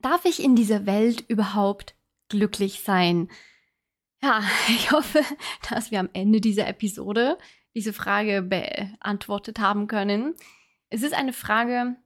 Darf 0.00 0.24
ich 0.24 0.42
in 0.42 0.54
dieser 0.54 0.86
Welt 0.86 1.24
überhaupt 1.28 1.94
glücklich 2.28 2.82
sein? 2.82 3.28
Ja, 4.22 4.42
ich 4.68 4.92
hoffe, 4.92 5.22
dass 5.70 5.90
wir 5.90 6.00
am 6.00 6.10
Ende 6.12 6.40
dieser 6.40 6.68
Episode 6.68 7.38
diese 7.74 7.92
Frage 7.92 8.42
beantwortet 8.42 9.58
haben 9.58 9.86
können. 9.86 10.34
Es 10.88 11.02
ist 11.02 11.14
eine 11.14 11.32
Frage, 11.32 11.96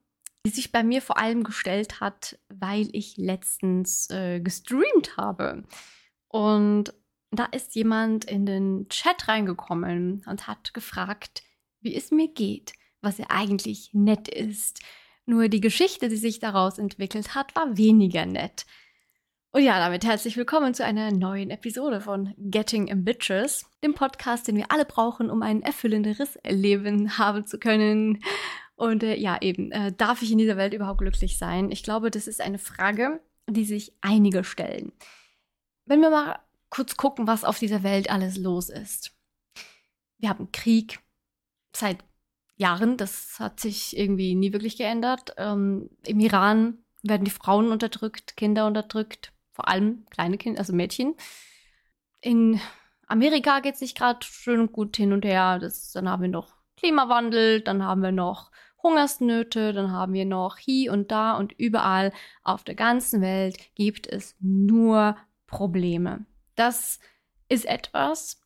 die 0.45 0.51
sich 0.51 0.73
bei 0.73 0.83
mir 0.83 1.01
vor 1.03 1.19
allem 1.19 1.45
gestellt 1.45 2.01
hat, 2.01 2.39
weil 2.49 2.89
ich 2.93 3.17
letztens 3.17 4.11
äh, 4.11 4.41
gestreamt 4.41 5.17
habe. 5.17 5.65
Und 6.29 6.93
da 7.31 7.45
ist 7.47 7.75
jemand 7.75 8.25
in 8.25 8.45
den 8.45 8.89
Chat 8.89 9.29
reingekommen 9.29 10.25
und 10.27 10.47
hat 10.49 10.75
gefragt, 10.75 11.43
wie 11.81 11.95
es 11.95 12.11
mir 12.11 12.29
geht, 12.29 12.73
was 13.01 13.19
ja 13.19 13.27
eigentlich 13.29 13.91
nett 13.93 14.29
ist. 14.29 14.81
Nur 15.25 15.49
die 15.49 15.61
Geschichte, 15.61 16.09
die 16.09 16.17
sich 16.17 16.41
daraus 16.41 16.79
entwickelt 16.79 17.37
hat, 17.37 17.55
war 17.55 17.77
weniger 17.77 18.27
nett. 18.27 18.67
Und 19.53 19.63
ja, 19.63 19.79
damit 19.79 20.05
herzlich 20.05 20.37
willkommen 20.37 20.75
zu 20.75 20.85
einer 20.85 21.13
neuen 21.13 21.51
Episode 21.51 22.01
von 22.01 22.35
Getting 22.39 22.91
Ambitious, 22.91 23.67
dem 23.85 23.95
Podcast, 23.95 24.49
den 24.49 24.57
wir 24.57 24.73
alle 24.73 24.85
brauchen, 24.85 25.31
um 25.31 25.43
ein 25.43 25.63
erfüllenderes 25.63 26.39
Leben 26.45 27.19
haben 27.19 27.47
zu 27.47 27.61
können. 27.61 28.25
Und 28.75 29.05
äh, 29.05 29.15
ja, 29.15 29.41
eben, 29.41 29.71
äh, 29.71 29.93
darf 29.93 30.23
ich 30.23 30.33
in 30.33 30.39
dieser 30.39 30.57
Welt 30.57 30.75
überhaupt 30.75 30.99
glücklich 30.99 31.39
sein? 31.39 31.71
Ich 31.71 31.85
glaube, 31.85 32.11
das 32.11 32.27
ist 32.27 32.41
eine 32.41 32.59
Frage, 32.59 33.21
die 33.49 33.65
sich 33.65 33.93
einige 34.01 34.43
stellen. 34.43 34.91
Wenn 35.85 36.01
wir 36.01 36.11
mal 36.11 36.41
kurz 36.69 36.97
gucken, 36.97 37.29
was 37.29 37.45
auf 37.45 37.61
dieser 37.61 37.85
Welt 37.85 38.11
alles 38.11 38.39
los 38.39 38.71
ist. 38.71 39.15
Wir 40.19 40.31
haben 40.31 40.51
Krieg 40.51 40.99
seit 41.77 41.99
Jahren, 42.63 42.97
das 42.97 43.39
hat 43.39 43.61
sich 43.61 43.97
irgendwie 43.97 44.35
nie 44.35 44.53
wirklich 44.53 44.77
geändert. 44.77 45.35
Ähm, 45.37 45.91
Im 46.07 46.21
Iran 46.21 46.79
werden 47.03 47.25
die 47.25 47.31
Frauen 47.31 47.71
unterdrückt, 47.71 48.37
Kinder 48.37 48.67
unterdrückt, 48.67 49.33
vor 49.51 49.69
allem 49.69 50.07
kleine 50.11 50.39
Kinder, 50.39 50.61
also 50.61 50.73
Mädchen. 50.73 51.15
In 52.21 52.61
Amerika 53.07 53.61
geht 53.61 53.75
es 53.75 53.81
sich 53.81 53.95
gerade 53.95 54.25
schön 54.25 54.73
gut 54.73 54.97
hin 54.97 55.13
und 55.13 55.25
her. 55.25 55.59
Das, 55.59 55.93
dann 55.93 56.09
haben 56.09 56.23
wir 56.23 56.29
noch 56.29 56.55
Klimawandel, 56.77 57.61
dann 57.61 57.83
haben 57.85 58.03
wir 58.03 58.13
noch 58.13 58.51
Hungersnöte, 58.83 59.73
dann 59.73 59.93
haben 59.93 60.13
wir 60.13 60.25
noch 60.25 60.57
hier 60.57 60.93
und 60.93 61.11
da 61.11 61.37
und 61.37 61.53
überall 61.53 62.13
auf 62.43 62.65
der 62.65 62.75
ganzen 62.75 63.21
Welt 63.21 63.57
gibt 63.75 64.07
es 64.07 64.37
nur 64.41 65.17
Probleme. 65.47 66.25
Das 66.55 66.99
ist 67.49 67.67
etwas, 67.67 68.41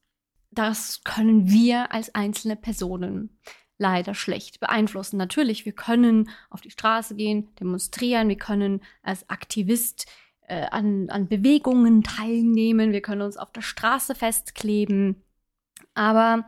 das 0.51 1.03
können 1.05 1.51
wir 1.51 1.92
als 1.92 2.14
einzelne 2.14 2.56
Personen 2.56 3.39
leider 3.79 4.15
schlecht 4.15 4.61
beeinflussen. 4.61 5.17
Natürlich, 5.17 5.65
wir 5.65 5.73
können 5.73 6.31
auf 6.51 6.61
die 6.61 6.71
Straße 6.71 7.15
gehen, 7.15 7.55
demonstrieren, 7.61 8.29
wir 8.29 8.39
können 8.39 8.83
als 9.03 9.29
Aktivist 9.29 10.07
äh, 10.49 10.67
an, 10.71 11.11
an 11.11 11.29
Bewegungen 11.29 12.03
teilnehmen, 12.03 12.93
wir 12.93 13.03
können 13.03 13.23
uns 13.23 13.37
auf 13.37 13.53
der 13.53 13.63
Straße 13.63 14.15
festkleben. 14.15 15.23
Aber 15.95 16.47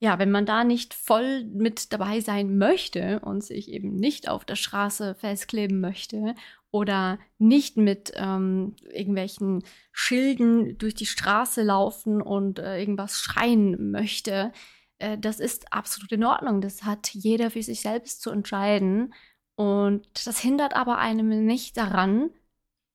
ja, 0.00 0.18
wenn 0.18 0.30
man 0.30 0.46
da 0.46 0.62
nicht 0.62 0.94
voll 0.94 1.44
mit 1.44 1.92
dabei 1.92 2.20
sein 2.20 2.56
möchte 2.56 3.20
und 3.20 3.42
sich 3.42 3.70
eben 3.70 3.96
nicht 3.96 4.28
auf 4.28 4.44
der 4.44 4.54
Straße 4.54 5.16
festkleben 5.16 5.80
möchte 5.80 6.34
oder 6.70 7.18
nicht 7.38 7.76
mit 7.76 8.12
ähm, 8.14 8.76
irgendwelchen 8.92 9.64
Schilden 9.90 10.78
durch 10.78 10.94
die 10.94 11.06
Straße 11.06 11.62
laufen 11.62 12.22
und 12.22 12.60
äh, 12.60 12.78
irgendwas 12.78 13.18
schreien 13.18 13.90
möchte, 13.90 14.52
äh, 14.98 15.18
das 15.18 15.40
ist 15.40 15.72
absolut 15.72 16.12
in 16.12 16.24
Ordnung. 16.24 16.60
Das 16.60 16.84
hat 16.84 17.08
jeder 17.14 17.50
für 17.50 17.62
sich 17.62 17.80
selbst 17.80 18.22
zu 18.22 18.30
entscheiden. 18.30 19.14
Und 19.56 20.26
das 20.26 20.38
hindert 20.38 20.74
aber 20.74 20.98
einem 20.98 21.46
nicht 21.46 21.76
daran, 21.76 22.30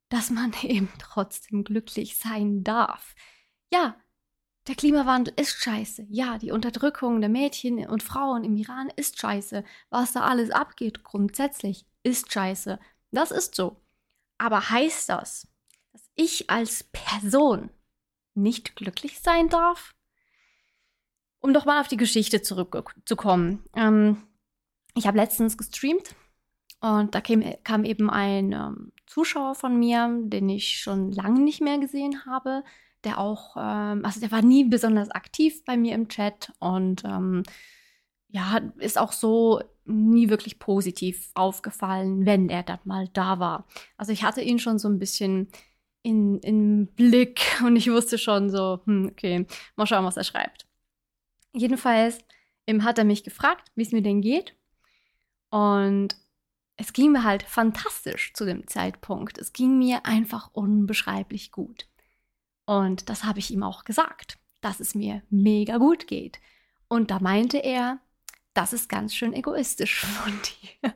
dass 0.10 0.30
man 0.30 0.54
eben 0.64 0.90
trotzdem 1.00 1.64
glücklich 1.64 2.18
sein 2.18 2.64
darf. 2.64 3.16
Ja, 3.72 3.96
der 4.68 4.76
Klimawandel 4.76 5.34
ist 5.36 5.62
scheiße. 5.62 6.06
Ja, 6.10 6.38
die 6.38 6.52
Unterdrückung 6.52 7.20
der 7.20 7.30
Mädchen 7.30 7.86
und 7.86 8.02
Frauen 8.02 8.46
im 8.46 8.56
Iran 8.56 8.90
ist 8.96 9.20
scheiße. 9.20 9.64
Was 9.90 10.14
da 10.14 10.22
alles 10.22 10.52
abgeht, 10.52 11.04
grundsätzlich, 11.04 11.86
ist 12.04 12.32
scheiße. 12.32 12.80
Das 13.12 13.32
ist 13.32 13.56
so. 13.56 13.82
Aber 14.38 14.70
heißt 14.70 15.10
das, 15.10 15.48
dass 15.92 16.10
ich 16.16 16.50
als 16.50 16.86
Person 16.86 17.72
nicht 18.36 18.76
glücklich 18.76 19.20
sein 19.20 19.50
darf? 19.50 19.94
Um 21.44 21.54
doch 21.54 21.66
mal 21.66 21.82
auf 21.82 21.88
die 21.88 21.98
Geschichte 21.98 22.42
zurückzukommen. 22.42 23.64
Ähm, 23.76 24.18
ich 24.96 25.06
habe 25.06 25.18
letztens 25.18 25.58
gestreamt 25.58 26.16
und 26.82 27.14
da 27.14 27.22
kam, 27.22 27.44
kam 27.64 27.86
eben 27.86 28.10
ein 28.10 28.54
ähm, 28.54 28.92
Zuschauer 29.06 29.54
von 29.54 29.78
mir, 29.78 30.10
den 30.24 30.50
ich 30.50 30.80
schon 30.82 31.12
lange 31.12 31.42
nicht 31.42 31.62
mehr 31.62 31.78
gesehen 31.78 32.26
habe 32.26 32.64
der 33.04 33.20
auch, 33.20 33.56
ähm, 33.58 34.06
also 34.06 34.20
der 34.20 34.32
war 34.32 34.42
nie 34.42 34.66
besonders 34.66 35.12
aktiv 35.12 35.64
bei 35.66 35.78
mir 35.78 35.96
im 35.96 36.08
Chat 36.08 36.52
und 36.60 37.04
ähm, 37.04 37.44
ja, 38.30 38.62
ist 38.78 38.98
auch 38.98 39.12
so 39.12 39.62
nie 39.86 40.30
wirklich 40.30 40.60
positiv 40.60 41.30
aufgefallen, 41.34 42.26
wenn 42.26 42.50
er 42.50 42.64
dann 42.64 42.80
mal 42.86 43.08
da 43.14 43.40
war. 43.40 43.68
Also 43.98 44.12
ich 44.12 44.24
hatte 44.24 44.42
ihn 44.42 44.60
schon 44.60 44.80
so 44.80 44.88
ein 44.88 45.00
bisschen 45.00 45.50
in, 46.02 46.40
in 46.40 46.88
Blick 46.88 47.42
und 47.66 47.76
ich 47.76 47.92
wusste 47.92 48.18
schon 48.18 48.50
so, 48.50 48.80
hm, 48.86 49.10
okay, 49.12 49.46
mal 49.76 49.86
schauen, 49.86 50.06
was 50.06 50.18
er 50.18 50.24
schreibt. 50.24 50.66
Jedenfalls 51.54 52.20
hat 52.68 52.98
er 52.98 53.04
mich 53.04 53.24
gefragt, 53.24 53.72
wie 53.76 53.84
es 53.84 53.92
mir 53.92 54.02
denn 54.02 54.22
geht. 54.22 54.56
Und 55.50 56.16
es 56.78 56.94
ging 56.94 57.12
mir 57.12 57.24
halt 57.24 57.44
fantastisch 57.44 58.34
zu 58.34 58.46
dem 58.46 58.68
Zeitpunkt. 58.68 59.38
Es 59.38 59.54
ging 59.54 59.78
mir 59.78 60.06
einfach 60.06 60.50
unbeschreiblich 60.54 61.52
gut. 61.52 61.88
Und 62.66 63.10
das 63.10 63.24
habe 63.24 63.40
ich 63.40 63.52
ihm 63.52 63.64
auch 63.64 63.84
gesagt, 63.84 64.40
dass 64.62 64.80
es 64.80 64.96
mir 64.96 65.22
mega 65.30 65.78
gut 65.78 66.08
geht. 66.08 66.40
Und 66.88 67.12
da 67.12 67.20
meinte 67.20 67.58
er, 67.58 68.00
das 68.54 68.74
ist 68.74 68.90
ganz 68.90 69.14
schön 69.14 69.34
egoistisch 69.34 70.06
von 70.06 70.34
dir. 70.42 70.96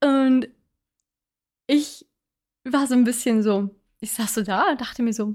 Und 0.00 0.48
ich 1.66 2.06
war 2.64 2.86
so 2.86 2.94
ein 2.94 3.04
bisschen 3.04 3.42
so, 3.42 3.70
ich 4.00 4.12
saß 4.12 4.34
so 4.34 4.42
da 4.42 4.70
und 4.70 4.80
dachte 4.80 5.02
mir 5.02 5.12
so, 5.12 5.34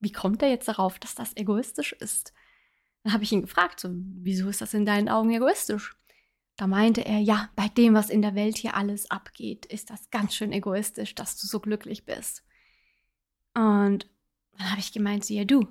wie 0.00 0.12
kommt 0.12 0.42
er 0.42 0.48
jetzt 0.48 0.68
darauf, 0.68 0.98
dass 0.98 1.14
das 1.14 1.36
egoistisch 1.36 1.92
ist? 1.92 2.32
Dann 3.02 3.12
habe 3.12 3.24
ich 3.24 3.32
ihn 3.32 3.42
gefragt, 3.42 3.80
so, 3.80 3.90
wieso 3.92 4.48
ist 4.48 4.60
das 4.60 4.74
in 4.74 4.84
deinen 4.84 5.08
Augen 5.08 5.30
egoistisch? 5.30 5.96
Da 6.56 6.66
meinte 6.66 7.04
er, 7.04 7.18
ja, 7.18 7.48
bei 7.56 7.68
dem, 7.68 7.94
was 7.94 8.10
in 8.10 8.20
der 8.20 8.34
Welt 8.34 8.58
hier 8.58 8.74
alles 8.74 9.10
abgeht, 9.10 9.64
ist 9.66 9.88
das 9.88 10.10
ganz 10.10 10.34
schön 10.34 10.52
egoistisch, 10.52 11.14
dass 11.14 11.36
du 11.36 11.46
so 11.46 11.60
glücklich 11.60 12.04
bist. 12.04 12.44
Und 13.54 14.10
dann 14.52 14.70
habe 14.70 14.80
ich 14.80 14.92
gemeint 14.92 15.24
zu 15.24 15.32
ihr, 15.32 15.46
du, 15.46 15.66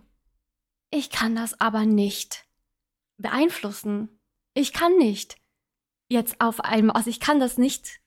ich 0.89 1.11
kann 1.11 1.35
das 1.35 1.59
aber 1.59 1.85
nicht 1.85 2.45
beeinflussen. 3.17 4.19
Ich 4.55 4.73
kann 4.73 4.97
nicht 4.97 5.37
jetzt 6.07 6.41
auf 6.41 6.61
einmal, 6.61 6.95
also 6.95 7.09
ich 7.09 7.19
kann 7.19 7.39
das 7.39 7.57
nicht, 7.57 8.01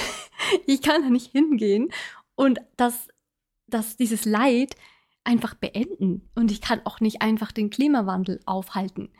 ich 0.66 0.82
kann 0.82 1.02
da 1.02 1.10
nicht 1.10 1.30
hingehen 1.30 1.92
und 2.34 2.60
das, 2.76 3.08
das, 3.68 3.96
dieses 3.96 4.24
Leid 4.24 4.74
einfach 5.26 5.54
beenden. 5.54 6.30
Und 6.34 6.50
ich 6.50 6.60
kann 6.60 6.80
auch 6.84 7.00
nicht 7.00 7.22
einfach 7.22 7.52
den 7.52 7.70
Klimawandel 7.70 8.40
aufhalten. 8.46 9.12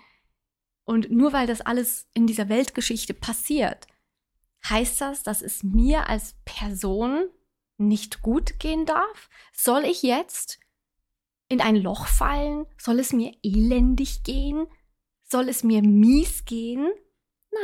Und 0.85 1.11
nur 1.11 1.33
weil 1.33 1.47
das 1.47 1.61
alles 1.61 2.09
in 2.15 2.27
dieser 2.27 2.49
Weltgeschichte 2.49 3.13
passiert, 3.13 3.87
heißt 4.69 5.01
das, 5.01 5.23
dass 5.23 5.43
es 5.43 5.63
mir 5.63 6.09
als 6.09 6.37
Person 6.45 7.29
nicht 7.77 8.23
gut 8.23 8.59
gehen 8.59 8.87
darf? 8.87 9.29
Soll 9.53 9.85
ich 9.85 10.03
jetzt 10.03 10.59
in 11.49 11.61
ein 11.61 11.77
Loch 11.77 12.07
fallen? 12.07 12.67
Soll 12.79 13.01
es 13.01 13.13
mir 13.13 13.37
elendig 13.43 14.23
gehen? 14.23 14.67
Soll 15.25 15.49
es 15.49 15.65
mir 15.65 15.83
mies 15.83 16.45
gehen? 16.45 16.91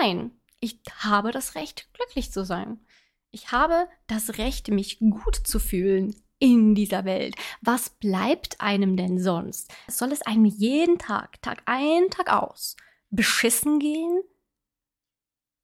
Nein, 0.01 0.33
ich 0.61 0.81
habe 0.99 1.31
das 1.31 1.55
Recht, 1.55 1.93
glücklich 1.95 2.33
zu 2.33 2.45
sein. 2.45 2.85
Ich 3.31 3.53
habe 3.53 3.89
das 4.07 4.37
Recht, 4.39 4.69
mich 4.69 4.99
gut 4.99 5.37
zu 5.37 5.59
fühlen 5.59 6.22
in 6.43 6.75
dieser 6.75 7.05
Welt. 7.05 7.37
Was 7.61 7.89
bleibt 7.89 8.61
einem 8.61 8.97
denn 8.97 9.21
sonst? 9.21 9.73
Soll 9.87 10.11
es 10.11 10.23
einem 10.23 10.45
jeden 10.45 10.99
Tag, 10.99 11.41
Tag 11.41 11.63
ein, 11.67 12.11
Tag 12.11 12.33
aus, 12.33 12.77
beschissen 13.11 13.79
gehen? 13.79 14.23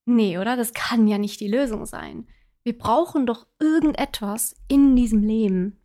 Nee, 0.05 0.39
oder? 0.39 0.57
Das 0.57 0.75
kann 0.75 1.09
ja 1.09 1.19
nicht 1.19 1.41
die 1.41 1.49
Lösung 1.49 1.85
sein. 1.85 2.29
Wir 2.63 2.79
brauchen 2.79 3.27
doch 3.27 3.49
irgendetwas 3.59 4.55
in 4.69 4.95
diesem 4.95 5.25
Leben, 5.25 5.81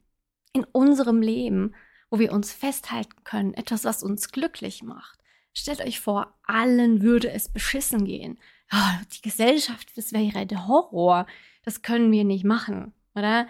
in 0.53 0.63
unserem 0.63 1.23
Leben, 1.23 1.73
wo 2.11 2.19
wir 2.19 2.31
uns 2.31 2.53
festhalten 2.53 3.23
können, 3.23 3.55
etwas, 3.55 3.85
was 3.85 4.03
uns 4.03 4.29
glücklich 4.29 4.83
macht. 4.83 5.19
Stellt 5.53 5.81
euch 5.81 6.01
vor, 6.01 6.37
allen 6.43 7.01
würde 7.01 7.31
es 7.31 7.49
beschissen 7.49 8.05
gehen. 8.05 8.37
Oh, 8.71 9.03
die 9.15 9.23
Gesellschaft, 9.23 9.89
das 9.95 10.13
wäre 10.13 10.45
der 10.45 10.67
Horror. 10.67 11.25
Das 11.63 11.81
können 11.81 12.11
wir 12.11 12.25
nicht 12.25 12.43
machen, 12.43 12.93
oder? 13.15 13.47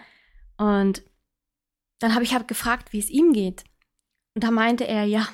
Und 0.56 1.02
dann 1.98 2.14
habe 2.14 2.24
ich 2.24 2.34
halt 2.34 2.48
gefragt, 2.48 2.92
wie 2.92 2.98
es 2.98 3.10
ihm 3.10 3.32
geht. 3.32 3.64
Und 4.34 4.44
da 4.44 4.50
meinte 4.50 4.86
er, 4.86 5.04
ja, 5.04 5.28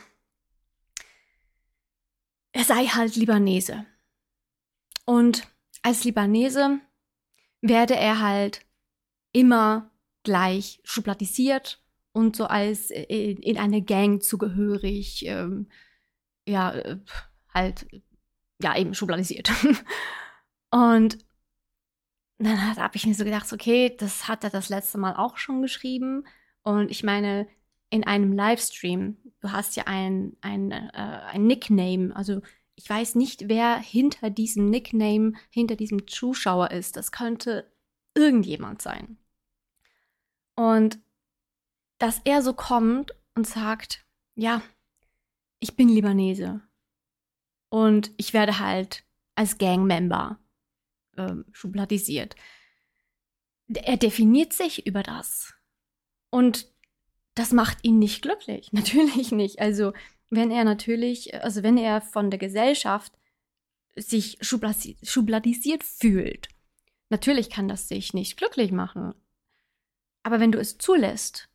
er 2.52 2.64
sei 2.64 2.86
halt 2.86 3.16
Libanese. 3.16 3.86
Und 5.06 5.48
als 5.82 6.04
Libanese 6.04 6.80
werde 7.62 7.96
er 7.96 8.20
halt 8.20 8.66
immer 9.32 9.90
gleich 10.22 10.80
schubladisiert 10.84 11.82
und 12.12 12.36
so 12.36 12.46
als 12.46 12.90
äh, 12.90 13.02
in, 13.04 13.38
in 13.42 13.58
eine 13.58 13.82
Gang 13.82 14.22
zugehörig, 14.22 15.24
ähm, 15.26 15.68
ja, 16.46 16.72
äh, 16.72 16.98
halt, 17.52 17.86
ja, 18.62 18.76
eben 18.76 18.94
schubladisiert. 18.94 19.50
und 20.70 21.18
dann 22.38 22.76
habe 22.76 22.96
ich 22.96 23.06
mir 23.06 23.14
so 23.14 23.24
gedacht, 23.24 23.52
okay, 23.52 23.94
das 23.98 24.26
hat 24.26 24.44
er 24.44 24.50
das 24.50 24.68
letzte 24.68 24.98
Mal 24.98 25.14
auch 25.14 25.36
schon 25.36 25.62
geschrieben. 25.62 26.24
Und 26.62 26.90
ich 26.90 27.02
meine, 27.02 27.48
in 27.90 28.04
einem 28.04 28.32
Livestream, 28.32 29.16
du 29.40 29.52
hast 29.52 29.76
ja 29.76 29.84
ein, 29.86 30.36
ein, 30.40 30.70
äh, 30.70 30.88
ein 30.92 31.46
Nickname, 31.46 32.14
also 32.14 32.40
ich 32.82 32.88
weiß 32.88 33.16
nicht, 33.16 33.48
wer 33.48 33.76
hinter 33.76 34.30
diesem 34.30 34.70
Nickname, 34.70 35.34
hinter 35.50 35.76
diesem 35.76 36.08
Zuschauer 36.08 36.70
ist. 36.70 36.96
Das 36.96 37.12
könnte 37.12 37.70
irgendjemand 38.14 38.80
sein. 38.80 39.18
Und 40.54 40.98
dass 41.98 42.22
er 42.24 42.42
so 42.42 42.54
kommt 42.54 43.12
und 43.34 43.46
sagt, 43.46 44.06
ja, 44.34 44.62
ich 45.58 45.76
bin 45.76 45.90
Libanese 45.90 46.62
und 47.68 48.12
ich 48.16 48.32
werde 48.32 48.58
halt 48.58 49.04
als 49.34 49.58
Gangmember 49.58 50.38
ähm, 51.16 51.44
schubladisiert. 51.52 52.34
Er 53.68 53.98
definiert 53.98 54.54
sich 54.54 54.86
über 54.86 55.02
das. 55.02 55.54
Und 56.30 56.72
das 57.34 57.52
macht 57.52 57.78
ihn 57.82 57.98
nicht 57.98 58.22
glücklich. 58.22 58.72
Natürlich 58.72 59.32
nicht. 59.32 59.60
Also, 59.60 59.92
wenn 60.30 60.50
er 60.50 60.64
natürlich, 60.64 61.34
also 61.42 61.64
wenn 61.64 61.76
er 61.76 62.00
von 62.00 62.30
der 62.30 62.38
Gesellschaft 62.38 63.12
sich 63.96 64.38
schubladisiert 64.40 65.82
fühlt, 65.82 66.48
natürlich 67.08 67.50
kann 67.50 67.66
das 67.66 67.88
sich 67.88 68.14
nicht 68.14 68.36
glücklich 68.36 68.70
machen. 68.70 69.12
Aber 70.22 70.38
wenn 70.38 70.52
du 70.52 70.60
es 70.60 70.78
zulässt, 70.78 71.48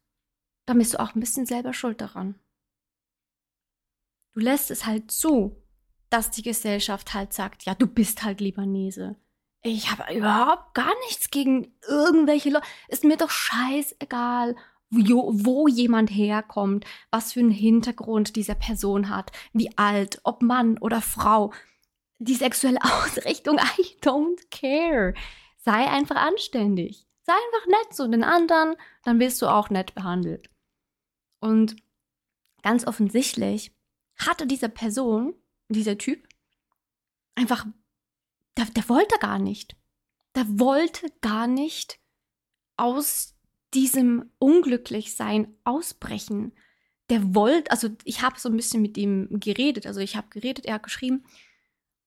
dann 0.66 0.78
bist 0.78 0.94
du 0.94 1.00
auch 1.00 1.16
ein 1.16 1.22
bisschen 1.22 1.46
selber 1.46 1.74
schuld 1.74 2.02
daran. 2.02 2.36
Du 4.34 4.42
lässt 4.42 4.72
es 4.72 4.86
halt 4.86 5.12
zu, 5.12 5.56
dass 6.10 6.32
die 6.32 6.42
Gesellschaft 6.42 7.14
halt 7.14 7.32
sagt, 7.32 7.64
ja, 7.64 7.76
du 7.76 7.88
bist 7.88 8.24
halt 8.24 8.42
Libanese. 8.42 9.16
Ich 9.66 9.90
habe 9.90 10.16
überhaupt 10.16 10.76
gar 10.76 10.94
nichts 11.08 11.32
gegen 11.32 11.74
irgendwelche 11.88 12.52
Leute. 12.52 12.68
Ist 12.88 13.04
mir 13.04 13.18
doch 13.18 13.32
scheißegal, 13.32 14.56
wo, 14.92 15.32
wo 15.34 15.68
jemand 15.68 16.12
herkommt, 16.12 16.86
was 17.10 17.34
für 17.34 17.40
einen 17.40 17.50
Hintergrund 17.50 18.36
diese 18.36 18.54
Person 18.54 19.10
hat, 19.10 19.32
wie 19.54 19.76
alt, 19.76 20.22
ob 20.24 20.44
Mann 20.44 20.78
oder 20.78 21.02
Frau. 21.02 21.52
Die 22.20 22.36
sexuelle 22.36 22.78
Ausrichtung, 22.84 23.58
I 23.58 23.98
don't 24.04 24.40
care. 24.52 25.16
Sei 25.58 25.90
einfach 25.90 26.18
anständig. 26.18 27.08
Sei 27.24 27.34
einfach 27.34 27.68
nett 27.68 27.96
zu 27.96 28.08
den 28.08 28.24
anderen, 28.24 28.76
dann 29.04 29.20
wirst 29.20 29.42
du 29.42 29.48
auch 29.48 29.72
nett 29.72 29.96
behandelt. 29.96 30.48
Und 31.40 31.76
ganz 32.62 32.86
offensichtlich 32.86 33.72
hatte 34.16 34.46
diese 34.46 34.70
Person, 34.70 35.34
dieser 35.70 35.98
Typ, 35.98 36.28
einfach, 37.34 37.66
der, 38.58 38.66
der 38.66 38.88
wollte 38.90 39.18
gar 39.20 39.40
nicht. 39.40 39.76
Der 40.36 40.46
wollte 40.60 41.08
gar 41.22 41.48
nicht 41.48 42.00
aus 42.78 43.36
diesem 43.74 44.32
Unglücklichsein 44.40 45.54
ausbrechen. 45.64 46.54
Der 47.10 47.36
wollte, 47.36 47.72
also 47.72 47.90
ich 48.04 48.22
habe 48.22 48.40
so 48.40 48.50
ein 48.50 48.56
bisschen 48.56 48.82
mit 48.82 48.98
ihm 48.98 49.28
geredet, 49.40 49.86
also 49.86 50.00
ich 50.00 50.16
habe 50.16 50.28
geredet, 50.30 50.66
er 50.66 50.76
hat 50.76 50.84
geschrieben. 50.84 51.26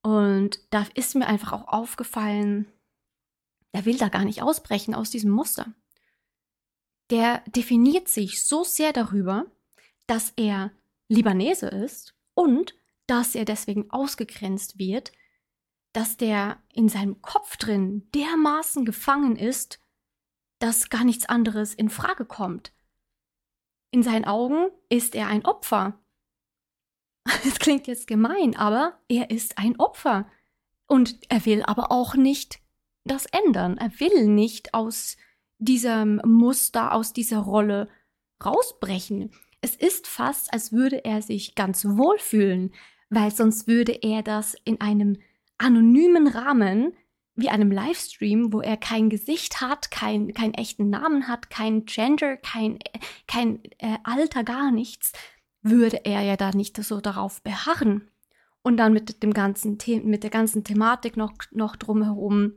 Und 0.03 0.61
da 0.71 0.87
ist 0.95 1.15
mir 1.15 1.27
einfach 1.27 1.53
auch 1.53 1.69
aufgefallen, 1.69 2.67
der 3.75 3.85
will 3.85 3.99
da 3.99 4.09
gar 4.09 4.25
nicht 4.25 4.43
ausbrechen 4.43 4.95
aus 4.95 5.11
diesem 5.11 5.31
Muster. 5.31 5.75
Der 7.11 7.43
definiert 7.47 8.09
sich 8.09 8.45
so 8.45 8.65
sehr 8.65 8.93
darüber, 8.93 9.47
dass 10.07 10.33
er 10.37 10.73
Libanese 11.09 11.69
ist 11.69 12.15
und 12.35 12.75
dass 13.07 13.35
er 13.35 13.45
deswegen 13.45 13.91
ausgegrenzt 13.91 14.79
wird, 14.79 15.13
dass 15.99 16.17
der 16.17 16.63
in 16.73 16.89
seinem 16.89 17.21
Kopf 17.23 17.57
drin 17.57 18.09
dermaßen 18.15 18.85
gefangen 18.85 19.35
ist, 19.35 19.81
dass 20.61 20.91
gar 20.91 21.03
nichts 21.03 21.29
anderes 21.29 21.75
in 21.75 21.89
Frage 21.89 22.25
kommt. 22.25 22.73
In 23.91 24.05
seinen 24.05 24.25
Augen 24.25 24.69
ist 24.89 25.17
er 25.17 25.27
ein 25.27 25.45
Opfer. 25.45 25.99
Es 27.45 27.59
klingt 27.59 27.89
jetzt 27.89 28.07
gemein, 28.07 28.55
aber 28.55 29.01
er 29.09 29.31
ist 29.31 29.59
ein 29.59 29.77
Opfer. 29.81 30.31
Und 30.87 31.19
er 31.31 31.45
will 31.45 31.65
aber 31.65 31.91
auch 31.91 32.15
nicht 32.15 32.61
das 33.03 33.27
ändern. 33.27 33.77
Er 33.77 33.91
will 33.99 34.29
nicht 34.29 34.75
aus 34.75 35.17
diesem 35.59 36.23
Muster, 36.25 36.93
aus 36.93 37.13
dieser 37.13 37.41
Rolle 37.41 37.89
rausbrechen. 38.45 39.33
Es 39.63 39.75
ist 39.75 40.07
fast, 40.07 40.53
als 40.53 40.71
würde 40.71 41.05
er 41.05 41.23
sich 41.23 41.57
ganz 41.57 41.85
wohl 41.85 42.21
fühlen, 42.21 42.73
weil 43.11 43.33
sonst 43.33 43.67
würde 43.67 43.99
er 44.01 44.23
das 44.23 44.55
in 44.65 44.81
einem 44.81 45.19
anonymen 45.59 46.27
Rahmen 46.27 46.93
wie 47.35 47.51
einem 47.51 47.71
Livestream, 47.71 48.53
wo 48.53 48.61
er 48.61 48.77
kein 48.77 49.11
Gesicht 49.11 49.61
hat, 49.61 49.93
kein, 49.93 50.35
keinen 50.35 50.55
echten 50.55 50.91
Namen 50.91 51.29
hat, 51.29 51.51
kein 51.51 51.85
Gender, 51.85 52.37
kein, 52.37 52.81
kein 53.29 53.63
äh, 53.79 53.99
Alter, 54.03 54.43
gar 54.43 54.73
nichts, 54.73 55.13
würde 55.63 56.05
er 56.05 56.23
ja 56.23 56.37
da 56.37 56.51
nicht 56.51 56.77
so 56.83 57.01
darauf 57.01 57.41
beharren. 57.43 58.09
Und 58.63 58.77
dann 58.77 58.93
mit 58.93 59.23
dem 59.23 59.33
ganzen 59.33 59.79
The 59.79 60.01
mit 60.01 60.25
der 60.25 60.31
ganzen 60.31 60.65
Thematik 60.65 61.17
noch, 61.17 61.33
noch 61.53 61.77
drumherum, 61.77 62.55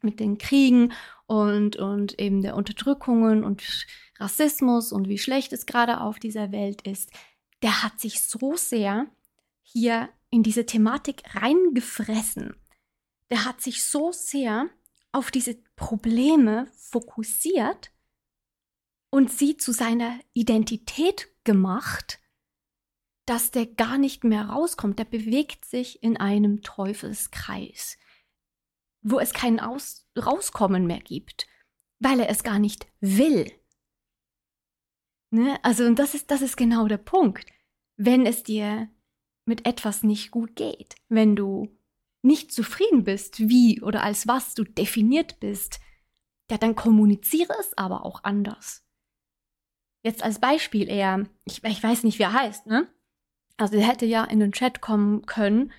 mit 0.00 0.20
den 0.20 0.38
Kriegen 0.38 0.92
und, 1.26 1.76
und 1.76 2.18
eben 2.20 2.40
der 2.40 2.56
Unterdrückungen 2.56 3.42
und 3.42 3.86
Rassismus 4.18 4.92
und 4.92 5.08
wie 5.08 5.18
schlecht 5.18 5.52
es 5.52 5.66
gerade 5.66 6.00
auf 6.00 6.18
dieser 6.18 6.52
Welt 6.52 6.82
ist, 6.82 7.10
der 7.62 7.82
hat 7.82 7.98
sich 8.00 8.20
so 8.20 8.56
sehr 8.56 9.06
hier 9.62 10.08
in 10.30 10.42
diese 10.42 10.66
Thematik 10.66 11.22
reingefressen 11.34 12.54
der 13.30 13.44
hat 13.44 13.60
sich 13.60 13.84
so 13.84 14.12
sehr 14.12 14.68
auf 15.12 15.30
diese 15.30 15.54
Probleme 15.76 16.70
fokussiert 16.76 17.92
und 19.10 19.30
sie 19.32 19.56
zu 19.56 19.72
seiner 19.72 20.20
Identität 20.34 21.28
gemacht, 21.44 22.20
dass 23.26 23.50
der 23.50 23.66
gar 23.66 23.98
nicht 23.98 24.24
mehr 24.24 24.46
rauskommt. 24.46 24.98
Der 24.98 25.04
bewegt 25.04 25.64
sich 25.64 26.02
in 26.02 26.16
einem 26.16 26.62
Teufelskreis, 26.62 27.96
wo 29.02 29.18
es 29.18 29.32
kein 29.32 29.58
Aus 29.60 30.06
Rauskommen 30.18 30.86
mehr 30.86 31.00
gibt, 31.00 31.46
weil 32.00 32.20
er 32.20 32.28
es 32.28 32.42
gar 32.42 32.58
nicht 32.58 32.86
will. 33.00 33.50
Ne? 35.30 35.62
Also, 35.64 35.84
und 35.84 35.98
das 35.98 36.14
ist, 36.14 36.30
das 36.30 36.42
ist 36.42 36.56
genau 36.56 36.88
der 36.88 36.98
Punkt. 36.98 37.46
Wenn 37.96 38.26
es 38.26 38.42
dir 38.42 38.88
mit 39.44 39.66
etwas 39.66 40.02
nicht 40.02 40.30
gut 40.30 40.56
geht, 40.56 40.94
wenn 41.08 41.36
du 41.36 41.68
nicht 42.22 42.52
zufrieden 42.52 43.04
bist, 43.04 43.40
wie 43.40 43.80
oder 43.80 44.02
als 44.02 44.26
was 44.26 44.54
du 44.54 44.64
definiert 44.64 45.40
bist, 45.40 45.80
ja, 46.50 46.58
dann 46.58 46.74
kommuniziere 46.74 47.54
es 47.60 47.76
aber 47.78 48.04
auch 48.04 48.24
anders. 48.24 48.84
Jetzt 50.02 50.22
als 50.22 50.40
Beispiel 50.40 50.88
eher, 50.88 51.26
ich, 51.44 51.62
ich 51.64 51.82
weiß 51.82 52.04
nicht, 52.04 52.18
wie 52.18 52.24
er 52.24 52.32
heißt, 52.32 52.66
ne? 52.66 52.88
Also 53.56 53.76
er 53.76 53.86
hätte 53.86 54.06
ja 54.06 54.24
in 54.24 54.40
den 54.40 54.52
Chat 54.52 54.80
kommen 54.80 55.26
können 55.26 55.72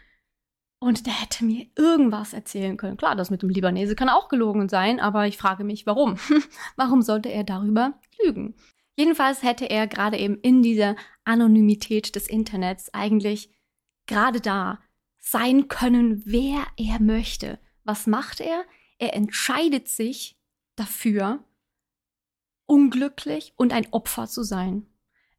und 0.80 1.06
der 1.06 1.20
hätte 1.20 1.44
mir 1.44 1.68
irgendwas 1.76 2.34
erzählen 2.34 2.78
können. 2.78 2.98
Klar, 2.98 3.16
das 3.16 3.32
mit 3.32 3.42
dem 3.42 3.50
Libanese 3.50 3.96
kann 3.96 4.10
auch 4.10 4.30
gelogen 4.30 4.70
sein, 4.70 5.00
aber 5.00 5.28
ich 5.28 5.38
frage 5.38 5.64
mich, 5.64 5.86
warum? 5.86 6.18
warum 6.76 7.02
sollte 7.02 7.30
er 7.30 7.44
darüber 7.44 8.00
lügen? 8.24 8.56
Jedenfalls 9.02 9.42
hätte 9.42 9.68
er 9.68 9.88
gerade 9.88 10.20
eben 10.20 10.38
in 10.42 10.62
dieser 10.62 10.96
Anonymität 11.24 12.16
des 12.16 12.28
Internets 12.28 12.94
eigentlich 12.94 13.50
gerade 14.06 14.42
da 14.42 14.80
sein 15.18 15.70
können, 15.70 16.22
wer 16.28 16.68
er 16.78 17.02
möchte. 17.02 17.58
Was 17.84 18.06
macht 18.06 18.42
er? 18.42 18.64
Er 19.00 19.16
entscheidet 19.16 19.88
sich 19.88 20.38
dafür, 20.76 21.44
unglücklich 22.68 23.54
und 23.56 23.74
ein 23.74 23.88
Opfer 23.90 24.28
zu 24.28 24.44
sein. 24.44 24.86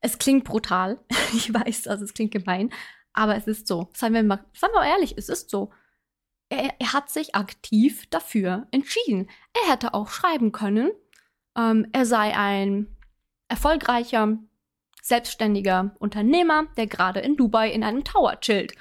Es 0.01 0.19
klingt 0.19 0.43
brutal, 0.43 0.99
ich 1.33 1.55
weiß, 1.55 1.87
also 1.87 2.05
es 2.05 2.15
klingt 2.15 2.33
gemein, 2.33 2.73
aber 3.13 3.37
es 3.37 3.47
ist 3.47 3.69
so. 3.69 3.91
Seien 3.95 4.13
wir 4.13 4.25
mal, 4.25 4.45
seien 4.55 4.73
wir 4.73 4.85
ehrlich, 4.85 5.15
es 5.17 5.29
ist 5.29 5.51
so. 5.51 5.71
Er, 6.49 6.75
er, 6.81 6.93
hat 6.95 7.11
sich 7.11 7.37
aktiv 7.37 8.09
dafür 8.11 8.67
entschieden. 8.73 9.31
Er 9.53 9.73
hätte 9.73 9.95
auch 9.95 10.09
schreiben 10.11 10.51
können, 10.51 10.91
ähm, 11.57 11.87
er 11.93 12.07
sei 12.07 12.37
ein 12.37 12.97
erfolgreicher, 13.53 14.39
selbstständiger 15.03 15.95
Unternehmer, 15.99 16.69
der 16.79 16.87
gerade 16.87 17.21
in 17.21 17.37
Dubai 17.37 17.71
in 17.71 17.85
einem 17.85 18.03
Tower 18.03 18.41
chillt. 18.41 18.73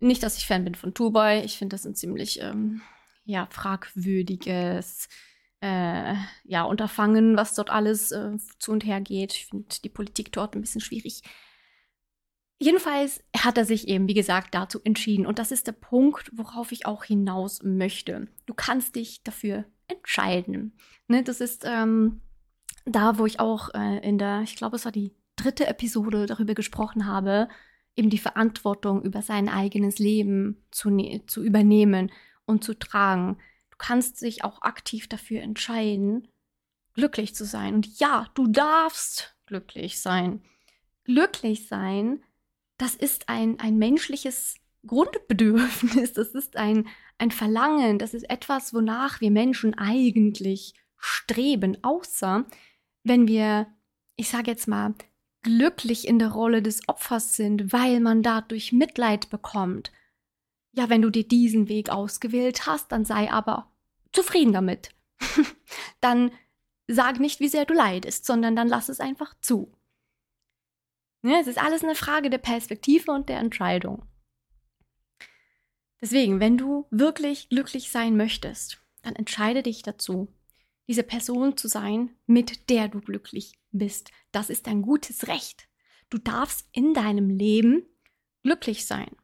Nicht, 0.00 0.22
dass 0.22 0.38
ich 0.38 0.46
Fan 0.46 0.64
bin 0.64 0.74
von 0.74 0.94
Dubai. 0.94 1.44
Ich 1.44 1.58
finde 1.58 1.74
das 1.74 1.84
ein 1.84 1.94
ziemlich 1.94 2.40
ähm, 2.40 2.80
ja, 3.24 3.46
fragwürdiges 3.50 5.10
äh, 5.60 6.14
ja, 6.44 6.62
Unterfangen, 6.62 7.36
was 7.36 7.54
dort 7.54 7.68
alles 7.68 8.12
äh, 8.12 8.38
zu 8.58 8.72
und 8.72 8.86
her 8.86 9.02
geht. 9.02 9.34
Ich 9.34 9.46
finde 9.46 9.76
die 9.84 9.90
Politik 9.90 10.32
dort 10.32 10.56
ein 10.56 10.62
bisschen 10.62 10.80
schwierig. 10.80 11.22
Jedenfalls 12.58 13.22
hat 13.36 13.58
er 13.58 13.66
sich 13.66 13.88
eben, 13.88 14.08
wie 14.08 14.14
gesagt, 14.14 14.54
dazu 14.54 14.80
entschieden. 14.84 15.26
Und 15.26 15.38
das 15.38 15.52
ist 15.52 15.66
der 15.66 15.72
Punkt, 15.72 16.30
worauf 16.34 16.72
ich 16.72 16.86
auch 16.86 17.04
hinaus 17.04 17.62
möchte. 17.62 18.28
Du 18.46 18.54
kannst 18.54 18.96
dich 18.96 19.22
dafür 19.22 19.66
entscheiden. 19.86 20.78
Ne, 21.08 21.22
das 21.22 21.42
ist 21.42 21.64
ähm, 21.66 22.22
da, 22.84 23.18
wo 23.18 23.26
ich 23.26 23.40
auch 23.40 23.70
äh, 23.74 23.98
in 24.06 24.18
der, 24.18 24.42
ich 24.42 24.56
glaube, 24.56 24.76
es 24.76 24.84
war 24.84 24.92
die 24.92 25.14
dritte 25.36 25.66
Episode 25.66 26.26
darüber 26.26 26.54
gesprochen 26.54 27.06
habe, 27.06 27.48
eben 27.96 28.10
die 28.10 28.18
Verantwortung 28.18 29.02
über 29.02 29.22
sein 29.22 29.48
eigenes 29.48 29.98
Leben 29.98 30.64
zu, 30.70 30.90
ne 30.90 31.24
zu 31.26 31.42
übernehmen 31.42 32.10
und 32.46 32.64
zu 32.64 32.78
tragen. 32.78 33.38
Du 33.70 33.76
kannst 33.78 34.22
dich 34.22 34.44
auch 34.44 34.62
aktiv 34.62 35.08
dafür 35.08 35.42
entscheiden, 35.42 36.28
glücklich 36.94 37.34
zu 37.34 37.44
sein. 37.44 37.74
Und 37.74 37.98
ja, 37.98 38.28
du 38.34 38.46
darfst 38.46 39.36
glücklich 39.46 40.00
sein. 40.00 40.42
Glücklich 41.04 41.66
sein, 41.66 42.22
das 42.78 42.94
ist 42.94 43.28
ein, 43.28 43.60
ein 43.60 43.78
menschliches 43.78 44.56
Grundbedürfnis, 44.86 46.12
das 46.12 46.28
ist 46.28 46.56
ein, 46.56 46.88
ein 47.18 47.30
Verlangen, 47.30 47.98
das 47.98 48.14
ist 48.14 48.28
etwas, 48.28 48.74
wonach 48.74 49.20
wir 49.20 49.30
Menschen 49.30 49.74
eigentlich 49.74 50.74
streben, 50.96 51.78
außer 51.82 52.44
wenn 53.04 53.26
wir, 53.26 53.66
ich 54.16 54.28
sage 54.28 54.50
jetzt 54.50 54.68
mal, 54.68 54.94
glücklich 55.42 56.06
in 56.06 56.18
der 56.18 56.30
Rolle 56.30 56.62
des 56.62 56.88
Opfers 56.88 57.36
sind, 57.36 57.72
weil 57.72 58.00
man 58.00 58.22
dadurch 58.22 58.72
Mitleid 58.72 59.30
bekommt. 59.30 59.92
Ja, 60.72 60.88
wenn 60.88 61.02
du 61.02 61.10
dir 61.10 61.26
diesen 61.26 61.68
Weg 61.68 61.90
ausgewählt 61.90 62.66
hast, 62.66 62.92
dann 62.92 63.04
sei 63.04 63.30
aber 63.30 63.70
zufrieden 64.12 64.52
damit. 64.52 64.94
dann 66.00 66.30
sag 66.86 67.20
nicht, 67.20 67.40
wie 67.40 67.48
sehr 67.48 67.64
du 67.64 67.74
leidest, 67.74 68.24
sondern 68.24 68.56
dann 68.56 68.68
lass 68.68 68.88
es 68.88 69.00
einfach 69.00 69.34
zu. 69.40 69.72
Ja, 71.22 71.40
es 71.40 71.46
ist 71.46 71.62
alles 71.62 71.84
eine 71.84 71.94
Frage 71.94 72.30
der 72.30 72.38
Perspektive 72.38 73.12
und 73.12 73.28
der 73.28 73.38
Entscheidung. 73.38 74.04
Deswegen, 76.00 76.40
wenn 76.40 76.58
du 76.58 76.86
wirklich 76.90 77.48
glücklich 77.48 77.90
sein 77.90 78.16
möchtest, 78.16 78.82
dann 79.02 79.14
entscheide 79.14 79.62
dich 79.62 79.82
dazu, 79.82 80.28
diese 80.88 81.02
Person 81.02 81.56
zu 81.56 81.68
sein, 81.68 82.10
mit 82.26 82.68
der 82.70 82.88
du 82.88 83.00
glücklich 83.00 83.58
bist. 83.70 84.10
Das 84.32 84.50
ist 84.50 84.68
ein 84.68 84.82
gutes 84.82 85.28
Recht. 85.28 85.68
Du 86.10 86.18
darfst 86.18 86.68
in 86.72 86.94
deinem 86.94 87.30
Leben 87.30 87.86
glücklich 88.42 88.86
sein. 88.86 89.16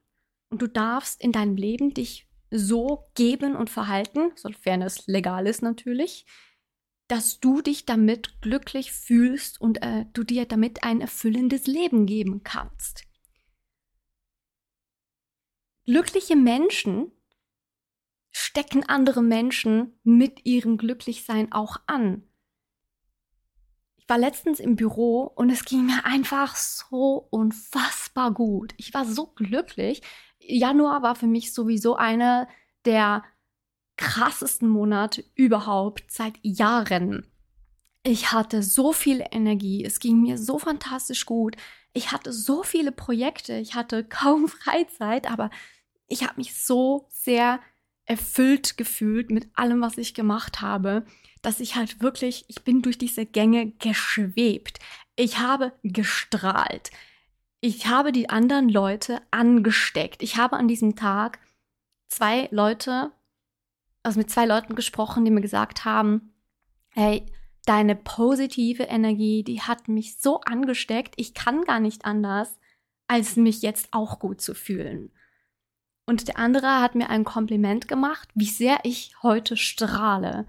Und 0.51 0.63
du 0.63 0.67
darfst 0.67 1.21
in 1.23 1.33
deinem 1.33 1.57
Leben 1.57 1.93
dich 1.93 2.27
so 2.51 3.11
geben 3.15 3.55
und 3.57 3.69
verhalten, 3.69 4.33
sofern 4.37 4.81
es 4.83 5.07
legal 5.07 5.47
ist 5.47 5.63
natürlich, 5.63 6.25
dass 7.09 7.41
du 7.41 7.63
dich 7.63 7.87
damit 7.87 8.41
glücklich 8.41 8.93
fühlst 8.93 9.61
und 9.61 9.83
äh, 9.83 10.07
du 10.13 10.25
dir 10.25 10.47
damit 10.47 10.85
ein 10.85 11.01
erfüllendes 11.01 11.67
Leben 11.67 12.07
geben 12.07 12.43
kannst. 12.43 13.05
Glückliche 15.85 16.37
Menschen 16.37 17.13
stecken 18.39 18.89
andere 18.89 19.21
Menschen 19.21 19.99
mit 20.05 20.47
ihrem 20.47 20.79
Glücklichsein 20.79 21.51
auch 21.51 21.79
an. 21.87 22.23
Ich 23.97 24.09
war 24.09 24.17
letztens 24.17 24.61
im 24.61 24.77
Büro 24.77 25.23
und 25.23 25.51
es 25.51 25.65
ging 25.65 25.87
mir 25.87 26.05
einfach 26.05 26.55
so 26.55 27.27
unfassbar 27.31 28.33
gut. 28.33 28.75
Ich 28.77 28.95
war 28.95 29.05
so 29.05 29.27
glücklich. 29.27 30.03
Januar 30.39 31.03
war 31.03 31.17
für 31.17 31.27
mich 31.27 31.53
sowieso 31.53 31.97
einer 31.97 32.49
der 32.85 33.25
krassesten 33.97 34.69
Monate 34.69 35.25
überhaupt 35.35 36.11
seit 36.13 36.39
Jahren. 36.43 37.27
Ich 38.05 38.31
hatte 38.31 38.63
so 38.63 38.93
viel 38.93 39.25
Energie, 39.33 39.85
es 39.85 39.99
ging 39.99 40.23
mir 40.23 40.39
so 40.39 40.61
fantastisch 40.61 41.27
gut. 41.27 41.57
Ich 41.93 42.13
hatte 42.13 42.33
so 42.33 42.63
viele 42.63 42.93
Projekte, 42.93 43.57
ich 43.57 43.75
hatte 43.75 44.05
kaum 44.05 44.47
Freizeit, 44.49 45.29
aber 45.29 45.51
ich 46.07 46.23
habe 46.23 46.35
mich 46.37 46.65
so 46.65 47.09
sehr 47.11 47.61
erfüllt 48.09 48.79
gefühlt 48.79 49.31
mit 49.31 49.49
allem, 49.55 49.83
was 49.83 49.99
ich 49.99 50.15
gemacht 50.15 50.63
habe, 50.63 51.05
dass 51.43 51.61
ich 51.61 51.77
halt 51.77 52.01
wirklich, 52.01 52.47
ich 52.49 52.65
bin 52.65 52.83
durch 52.83 52.99
diese 52.99 53.27
Gänge 53.27 53.73
geschwebt. 53.73 54.79
Ich 55.15 55.39
habe 55.39 55.73
gestrahlt. 55.83 56.91
Ich 57.61 57.87
habe 57.87 58.11
die 58.11 58.31
anderen 58.31 58.69
Leute 58.69 59.21
angesteckt. 59.31 60.23
Ich 60.23 60.37
habe 60.37 60.57
an 60.57 60.69
diesem 60.69 60.97
Tag 60.97 61.39
zwei 62.09 62.49
Leute, 62.51 63.13
also 64.03 64.19
mit 64.19 64.31
zwei 64.31 64.47
Leuten 64.47 64.75
gesprochen, 64.75 65.25
die 65.25 65.31
mir 65.31 65.43
gesagt 65.43 65.85
haben, 65.85 66.33
hey, 66.95 67.27
deine 67.67 67.95
positive 67.95 68.85
Energie, 68.85 69.45
die 69.45 69.61
hat 69.61 69.89
mich 69.89 70.19
so 70.19 70.41
angesteckt, 70.41 71.15
ich 71.19 71.35
kann 71.35 71.65
gar 71.65 71.81
nicht 71.81 72.07
anders, 72.07 72.59
als 73.07 73.37
mich 73.37 73.61
jetzt 73.61 73.89
auch 73.93 74.19
gut 74.19 74.41
zu 74.41 74.55
fühlen. 74.55 75.13
Und 76.09 76.27
der 76.27 76.39
andere 76.39 76.81
hat 76.81 76.95
mir 76.95 77.11
ein 77.11 77.23
Kompliment 77.23 77.87
gemacht, 77.87 78.31
wie 78.35 78.47
sehr 78.47 78.79
ich 78.83 79.13
heute 79.23 79.59
strahle. 79.59 80.47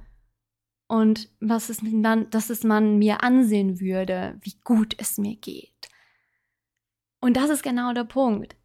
Und 0.88 1.28
was 1.42 1.68
es 1.68 1.80
dann, 1.84 2.30
dass 2.30 2.50
es 2.50 2.63
man 2.63 2.98
mir 2.98 3.24
ansehen 3.24 3.82
würde, 3.82 4.39
wie 4.42 4.58
gut 4.63 4.96
es 5.00 5.18
mir 5.18 5.36
geht. 5.36 5.89
Und 7.20 7.36
das 7.36 7.50
ist 7.50 7.62
genau 7.62 7.92
der 7.92 8.06
Punkt. 8.06 8.56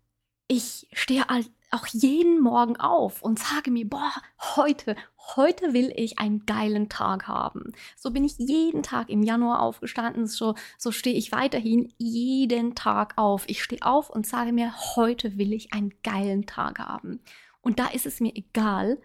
Ich 0.46 0.86
stehe 0.92 1.24
auch 1.72 1.86
jeden 1.88 2.40
Morgen 2.40 2.76
auf 2.76 3.22
und 3.22 3.40
sage 3.40 3.72
mir, 3.72 3.88
boah, 3.88 4.12
heute, 4.54 4.94
heute 5.36 5.72
will 5.72 5.92
ich 5.96 6.18
einen 6.18 6.46
geilen 6.46 6.88
Tag 6.88 7.28
haben. 7.28 7.72
So 7.96 8.10
bin 8.10 8.24
ich 8.24 8.38
jeden 8.38 8.82
Tag 8.82 9.08
im 9.08 9.22
Januar 9.22 9.60
aufgestanden, 9.60 10.26
so, 10.26 10.54
so 10.78 10.92
stehe 10.92 11.16
ich 11.16 11.32
weiterhin 11.32 11.92
jeden 11.98 12.74
Tag 12.74 13.14
auf. 13.16 13.44
Ich 13.48 13.62
stehe 13.62 13.82
auf 13.82 14.10
und 14.10 14.26
sage 14.26 14.52
mir, 14.52 14.72
heute 14.96 15.38
will 15.38 15.52
ich 15.52 15.72
einen 15.72 15.92
geilen 16.02 16.46
Tag 16.46 16.78
haben. 16.78 17.20
Und 17.60 17.78
da 17.78 17.88
ist 17.88 18.06
es 18.06 18.20
mir 18.20 18.34
egal, 18.34 19.00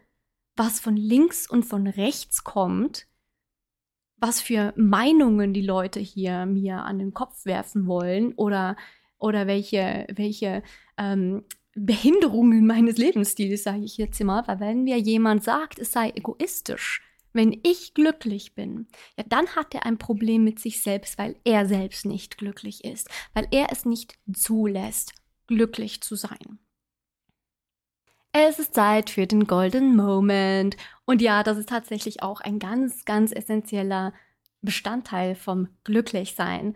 was 0.56 0.80
von 0.80 0.98
links 0.98 1.50
und 1.50 1.64
von 1.64 1.88
rechts 1.88 2.44
kommt, 2.44 3.08
was 4.18 4.42
für 4.42 4.74
Meinungen 4.76 5.54
die 5.54 5.62
Leute 5.62 6.00
hier 6.00 6.46
mir 6.46 6.84
an 6.84 7.00
den 7.00 7.14
Kopf 7.14 7.46
werfen 7.46 7.88
wollen 7.88 8.34
oder, 8.34 8.76
oder 9.18 9.48
welche, 9.48 10.06
welche 10.14 10.62
ähm, 10.98 11.46
Behinderungen 11.76 12.66
meines 12.66 12.98
Lebensstils, 12.98 13.64
sage 13.64 13.84
ich 13.84 13.98
jetzt 13.98 14.20
immer, 14.20 14.48
weil 14.48 14.60
wenn 14.60 14.84
mir 14.84 14.98
jemand 14.98 15.44
sagt, 15.44 15.80
es 15.80 15.92
sei 15.92 16.10
egoistisch, 16.12 17.02
wenn 17.32 17.60
ich 17.64 17.94
glücklich 17.94 18.56
bin, 18.56 18.88
ja, 19.18 19.24
dann 19.28 19.48
hat 19.56 19.76
er 19.76 19.86
ein 19.86 19.98
Problem 19.98 20.44
mit 20.44 20.60
sich 20.60 20.82
selbst, 20.82 21.18
weil 21.18 21.36
er 21.44 21.68
selbst 21.68 22.06
nicht 22.06 22.38
glücklich 22.38 22.84
ist, 22.84 23.08
weil 23.34 23.48
er 23.52 23.68
es 23.72 23.86
nicht 23.86 24.18
zulässt, 24.34 25.14
glücklich 25.48 26.02
zu 26.02 26.16
sein. 26.16 26.60
Es 28.32 28.60
ist 28.60 28.76
Zeit 28.76 29.10
für 29.10 29.26
den 29.26 29.46
Golden 29.48 29.96
Moment. 29.96 30.78
Und 31.06 31.22
ja, 31.22 31.42
das 31.42 31.58
ist 31.58 31.70
tatsächlich 31.70 32.22
auch 32.22 32.42
ein 32.42 32.60
ganz, 32.60 33.06
ganz 33.06 33.32
essentieller 33.32 34.14
Bestandteil 34.62 35.36
vom 35.36 35.68
Glücklichsein 35.84 36.76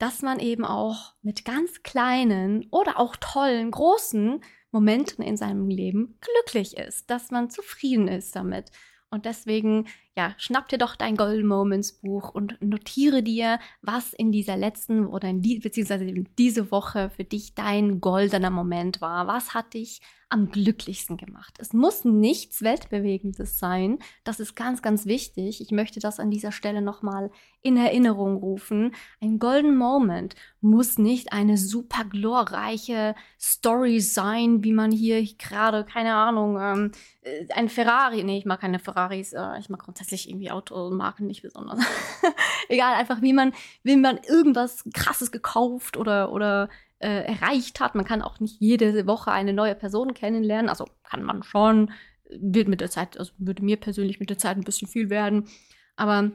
dass 0.00 0.22
man 0.22 0.40
eben 0.40 0.64
auch 0.64 1.12
mit 1.22 1.44
ganz 1.44 1.82
kleinen 1.82 2.66
oder 2.70 2.98
auch 2.98 3.16
tollen, 3.16 3.70
großen 3.70 4.42
Momenten 4.72 5.22
in 5.22 5.36
seinem 5.36 5.68
Leben 5.68 6.18
glücklich 6.20 6.78
ist, 6.78 7.10
dass 7.10 7.30
man 7.30 7.50
zufrieden 7.50 8.08
ist 8.08 8.34
damit. 8.34 8.70
Und 9.10 9.26
deswegen, 9.26 9.88
ja, 10.16 10.34
schnapp 10.38 10.68
dir 10.68 10.78
doch 10.78 10.96
dein 10.96 11.16
Golden 11.16 11.46
Moments 11.46 11.92
Buch 11.92 12.30
und 12.30 12.60
notiere 12.60 13.22
dir, 13.22 13.58
was 13.80 14.12
in 14.12 14.32
dieser 14.32 14.56
letzten 14.56 15.06
oder 15.06 15.28
in 15.28 15.42
die, 15.42 15.60
beziehungsweise 15.60 16.06
diese 16.38 16.70
Woche 16.70 17.10
für 17.10 17.24
dich 17.24 17.54
dein 17.54 18.00
goldener 18.00 18.50
Moment 18.50 19.00
war. 19.00 19.26
Was 19.26 19.54
hat 19.54 19.74
dich 19.74 20.00
am 20.30 20.50
glücklichsten 20.50 21.16
gemacht. 21.16 21.56
Es 21.58 21.72
muss 21.72 22.04
nichts 22.04 22.62
Weltbewegendes 22.62 23.58
sein. 23.58 23.98
Das 24.22 24.38
ist 24.38 24.54
ganz, 24.54 24.80
ganz 24.80 25.04
wichtig. 25.04 25.60
Ich 25.60 25.72
möchte 25.72 25.98
das 25.98 26.20
an 26.20 26.30
dieser 26.30 26.52
Stelle 26.52 26.82
nochmal 26.82 27.32
in 27.62 27.76
Erinnerung 27.76 28.36
rufen. 28.36 28.94
Ein 29.20 29.40
Golden 29.40 29.76
Moment 29.76 30.36
muss 30.60 30.98
nicht 30.98 31.32
eine 31.32 31.58
super 31.58 32.04
glorreiche 32.04 33.16
Story 33.40 34.00
sein, 34.00 34.62
wie 34.62 34.72
man 34.72 34.92
hier 34.92 35.20
gerade, 35.36 35.84
keine 35.84 36.14
Ahnung, 36.14 36.58
ähm, 36.60 36.92
äh, 37.22 37.46
ein 37.52 37.68
Ferrari, 37.68 38.22
nee, 38.22 38.38
ich 38.38 38.46
mag 38.46 38.60
keine 38.60 38.78
Ferraris, 38.78 39.32
äh, 39.32 39.58
ich 39.58 39.68
mag 39.68 39.80
grundsätzlich 39.80 40.09
irgendwie 40.12 40.50
Automarken 40.50 41.26
nicht 41.26 41.42
besonders. 41.42 41.80
Egal, 42.68 42.94
einfach 42.94 43.22
wie 43.22 43.32
man, 43.32 43.52
wie 43.82 43.96
man 43.96 44.18
irgendwas 44.18 44.84
krasses 44.94 45.30
gekauft 45.30 45.96
oder, 45.96 46.32
oder 46.32 46.68
äh, 46.98 47.24
erreicht 47.24 47.80
hat. 47.80 47.94
Man 47.94 48.04
kann 48.04 48.22
auch 48.22 48.40
nicht 48.40 48.60
jede 48.60 49.06
Woche 49.06 49.32
eine 49.32 49.52
neue 49.52 49.74
Person 49.74 50.14
kennenlernen. 50.14 50.68
Also 50.68 50.86
kann 51.02 51.22
man 51.22 51.42
schon, 51.42 51.92
wird 52.28 52.68
mit 52.68 52.80
der 52.80 52.90
Zeit, 52.90 53.18
also 53.18 53.32
würde 53.38 53.64
mir 53.64 53.76
persönlich 53.76 54.20
mit 54.20 54.30
der 54.30 54.38
Zeit 54.38 54.56
ein 54.56 54.64
bisschen 54.64 54.88
viel 54.88 55.10
werden. 55.10 55.48
Aber 55.96 56.30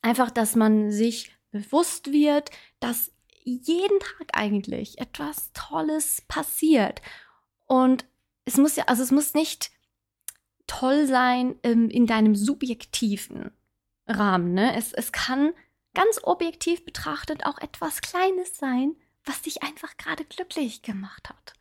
einfach, 0.00 0.30
dass 0.30 0.56
man 0.56 0.90
sich 0.90 1.32
bewusst 1.50 2.12
wird, 2.12 2.50
dass 2.80 3.12
jeden 3.44 3.98
Tag 4.00 4.28
eigentlich 4.32 4.98
etwas 4.98 5.52
Tolles 5.52 6.22
passiert. 6.28 7.02
Und 7.66 8.04
es 8.44 8.56
muss 8.56 8.76
ja, 8.76 8.84
also 8.86 9.02
es 9.02 9.10
muss 9.10 9.34
nicht 9.34 9.70
toll 10.66 11.06
sein 11.06 11.56
ähm, 11.62 11.90
in 11.90 12.06
deinem 12.06 12.34
subjektiven 12.34 13.50
Rahmen. 14.06 14.54
Ne? 14.54 14.74
Es, 14.76 14.92
es 14.92 15.12
kann 15.12 15.52
ganz 15.94 16.20
objektiv 16.22 16.84
betrachtet 16.84 17.44
auch 17.44 17.58
etwas 17.58 18.00
Kleines 18.00 18.56
sein, 18.56 18.94
was 19.24 19.42
dich 19.42 19.62
einfach 19.62 19.96
gerade 19.96 20.24
glücklich 20.24 20.82
gemacht 20.82 21.28
hat. 21.28 21.52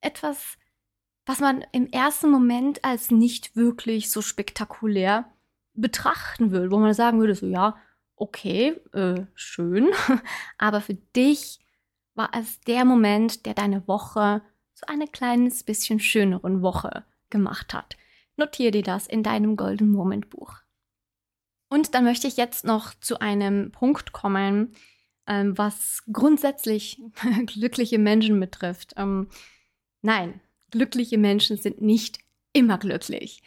Etwas, 0.00 0.56
was 1.26 1.40
man 1.40 1.64
im 1.72 1.86
ersten 1.86 2.30
Moment 2.30 2.84
als 2.84 3.10
nicht 3.10 3.56
wirklich 3.56 4.10
so 4.10 4.22
spektakulär 4.22 5.30
betrachten 5.74 6.50
würde, 6.50 6.70
wo 6.70 6.78
man 6.78 6.94
sagen 6.94 7.20
würde, 7.20 7.34
so 7.34 7.46
ja, 7.46 7.76
okay, 8.16 8.80
äh, 8.92 9.26
schön, 9.34 9.90
aber 10.58 10.80
für 10.80 10.94
dich 10.94 11.60
war 12.14 12.30
es 12.32 12.60
der 12.60 12.84
Moment, 12.84 13.44
der 13.44 13.54
deine 13.54 13.86
Woche 13.88 14.42
so 14.74 14.86
eine 14.86 15.06
kleines 15.06 15.64
bisschen 15.64 16.00
schöneren 16.00 16.62
Woche 16.62 17.04
gemacht 17.30 17.74
hat. 17.74 17.96
Notiere 18.36 18.72
dir 18.72 18.82
das 18.82 19.06
in 19.06 19.22
deinem 19.22 19.56
Golden 19.56 19.90
Moment 19.90 20.30
Buch. 20.30 20.54
Und 21.68 21.94
dann 21.94 22.04
möchte 22.04 22.26
ich 22.26 22.36
jetzt 22.36 22.64
noch 22.64 22.94
zu 22.94 23.20
einem 23.20 23.72
Punkt 23.72 24.12
kommen, 24.12 24.74
ähm, 25.26 25.56
was 25.56 26.02
grundsätzlich 26.12 27.00
glückliche 27.46 27.98
Menschen 27.98 28.38
betrifft. 28.38 28.94
Ähm, 28.96 29.28
nein, 30.02 30.40
glückliche 30.70 31.18
Menschen 31.18 31.56
sind 31.56 31.80
nicht 31.80 32.18
immer 32.52 32.78
glücklich. 32.78 33.42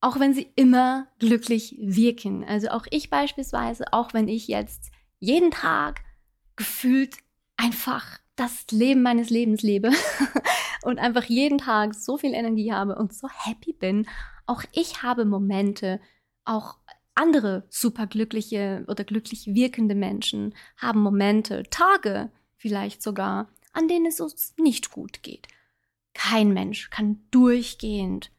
Auch 0.00 0.20
wenn 0.20 0.34
sie 0.34 0.50
immer 0.56 1.08
glücklich 1.18 1.76
wirken. 1.78 2.44
Also 2.44 2.68
auch 2.68 2.86
ich 2.90 3.10
beispielsweise, 3.10 3.92
auch 3.92 4.12
wenn 4.12 4.28
ich 4.28 4.48
jetzt 4.48 4.90
jeden 5.18 5.50
Tag 5.50 6.02
gefühlt 6.56 7.16
einfach 7.56 8.18
das 8.36 8.66
Leben 8.70 9.02
meines 9.02 9.30
Lebens 9.30 9.62
lebe 9.62 9.90
und 10.84 10.98
einfach 10.98 11.24
jeden 11.24 11.58
Tag 11.58 11.94
so 11.94 12.16
viel 12.18 12.34
Energie 12.34 12.72
habe 12.72 12.96
und 12.96 13.12
so 13.12 13.28
happy 13.28 13.72
bin. 13.72 14.06
Auch 14.46 14.62
ich 14.72 15.02
habe 15.02 15.24
Momente, 15.24 16.00
auch 16.44 16.78
andere 17.14 17.64
superglückliche 17.70 18.84
oder 18.88 19.04
glücklich 19.04 19.46
wirkende 19.46 19.94
Menschen 19.94 20.54
haben 20.76 21.00
Momente, 21.00 21.62
Tage 21.70 22.30
vielleicht 22.56 23.02
sogar, 23.02 23.48
an 23.72 23.88
denen 23.88 24.06
es 24.06 24.20
uns 24.20 24.54
nicht 24.58 24.90
gut 24.90 25.22
geht. 25.22 25.48
Kein 26.12 26.52
Mensch 26.52 26.90
kann 26.90 27.20
durchgehend 27.30 28.30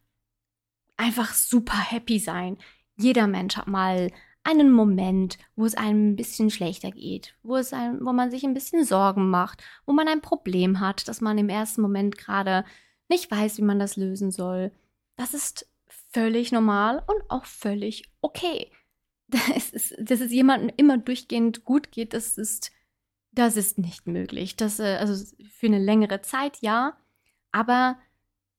einfach 0.97 1.33
super 1.33 1.77
happy 1.77 2.19
sein. 2.19 2.57
Jeder 2.95 3.27
Mensch 3.27 3.57
hat 3.57 3.67
mal 3.67 4.11
einen 4.45 4.71
Moment, 4.71 5.37
wo 5.55 5.65
es 5.65 5.75
einem 5.75 6.11
ein 6.11 6.15
bisschen 6.15 6.49
schlechter 6.51 6.91
geht, 6.91 7.35
wo 7.43 7.57
es 7.57 7.73
einem, 7.73 8.05
wo 8.05 8.13
man 8.13 8.31
sich 8.31 8.43
ein 8.43 8.53
bisschen 8.53 8.85
Sorgen 8.85 9.29
macht, 9.29 9.63
wo 9.85 9.93
man 9.93 10.07
ein 10.07 10.21
Problem 10.21 10.79
hat, 10.79 11.07
dass 11.07 11.19
man 11.19 11.37
im 11.37 11.49
ersten 11.49 11.81
Moment 11.81 12.17
gerade 12.17 12.63
nicht 13.09 13.29
weiß, 13.29 13.57
wie 13.57 13.63
man 13.63 13.79
das 13.79 13.97
lösen 13.97 14.31
soll. 14.31 14.71
Das 15.17 15.33
ist 15.33 15.67
völlig 15.87 16.51
normal 16.51 17.03
und 17.07 17.29
auch 17.29 17.45
völlig 17.45 18.09
okay. 18.21 18.71
Das 19.27 19.69
ist, 19.69 19.95
dass 19.97 20.21
es 20.21 20.31
jemandem 20.31 20.71
immer 20.77 20.99
durchgehend 20.99 21.65
gut 21.65 21.91
geht, 21.91 22.13
das 22.13 22.37
ist, 22.37 22.71
das 23.31 23.57
ist 23.57 23.79
nicht 23.79 24.05
möglich. 24.05 24.55
Das, 24.55 24.79
äh, 24.79 24.97
also 24.99 25.25
für 25.49 25.65
eine 25.65 25.79
längere 25.79 26.21
Zeit 26.21 26.59
ja, 26.61 26.95
aber 27.51 27.97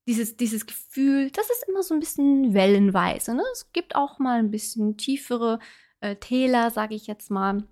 dieses, 0.06 0.36
dieses 0.36 0.66
Gefühl, 0.66 1.30
das 1.30 1.50
ist 1.50 1.64
immer 1.68 1.82
so 1.82 1.94
ein 1.94 2.00
bisschen 2.00 2.54
wellenweise. 2.54 3.34
Ne? 3.34 3.42
Es 3.52 3.72
gibt 3.72 3.96
auch 3.96 4.18
mal 4.18 4.38
ein 4.38 4.50
bisschen 4.50 4.96
tiefere 4.96 5.58
äh, 6.00 6.16
Täler, 6.16 6.70
sage 6.70 6.94
ich 6.94 7.06
jetzt 7.06 7.30
mal, 7.30 7.64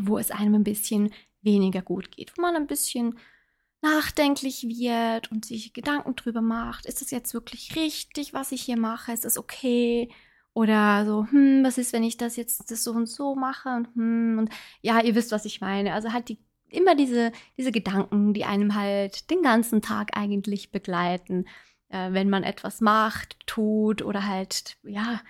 wo 0.00 0.18
es 0.18 0.30
einem 0.30 0.54
ein 0.54 0.64
bisschen 0.64 1.12
weniger 1.42 1.82
gut 1.82 2.12
geht, 2.12 2.36
wo 2.36 2.42
man 2.42 2.56
ein 2.56 2.66
bisschen 2.66 3.18
nachdenklich 3.80 4.64
wird 4.64 5.30
und 5.30 5.44
sich 5.44 5.72
Gedanken 5.72 6.16
drüber 6.16 6.42
macht, 6.42 6.86
ist 6.86 7.02
es 7.02 7.10
jetzt 7.10 7.32
wirklich 7.34 7.76
richtig, 7.76 8.34
was 8.34 8.52
ich 8.52 8.62
hier 8.62 8.76
mache? 8.76 9.12
Ist 9.12 9.24
es 9.24 9.38
okay? 9.38 10.10
Oder 10.52 11.06
so, 11.06 11.26
hm, 11.30 11.62
was 11.62 11.78
ist, 11.78 11.92
wenn 11.92 12.02
ich 12.02 12.16
das 12.16 12.36
jetzt 12.36 12.70
das 12.70 12.82
so 12.82 12.92
und 12.92 13.06
so 13.06 13.36
mache? 13.36 13.68
Und, 13.68 13.94
hm, 13.94 14.36
und 14.38 14.50
ja, 14.82 15.00
ihr 15.00 15.14
wisst, 15.14 15.30
was 15.30 15.44
ich 15.44 15.60
meine. 15.60 15.92
Also 15.94 16.12
halt 16.12 16.28
die 16.28 16.38
immer 16.70 16.94
diese, 16.94 17.32
diese 17.56 17.72
Gedanken, 17.72 18.34
die 18.34 18.44
einem 18.44 18.74
halt 18.74 19.30
den 19.30 19.42
ganzen 19.42 19.82
Tag 19.82 20.16
eigentlich 20.16 20.70
begleiten, 20.70 21.46
äh, 21.88 22.12
wenn 22.12 22.30
man 22.30 22.42
etwas 22.42 22.80
macht, 22.80 23.36
tut 23.46 24.02
oder 24.02 24.26
halt, 24.26 24.76
ja, 24.82 25.20